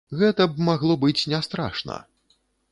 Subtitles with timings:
[0.19, 2.01] Гэта б магло быць не страшна.